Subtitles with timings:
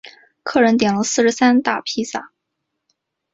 [0.41, 2.31] 客人点了四十三大披萨